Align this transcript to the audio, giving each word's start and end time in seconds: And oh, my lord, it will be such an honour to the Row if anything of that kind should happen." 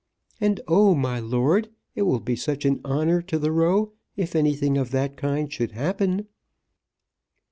And 0.39 0.61
oh, 0.67 0.95
my 0.95 1.19
lord, 1.19 1.69
it 1.93 2.01
will 2.01 2.19
be 2.21 2.35
such 2.35 2.65
an 2.65 2.81
honour 2.83 3.21
to 3.21 3.37
the 3.37 3.51
Row 3.51 3.91
if 4.17 4.35
anything 4.35 4.75
of 4.75 4.89
that 4.89 5.15
kind 5.15 5.53
should 5.53 5.73
happen." 5.73 6.27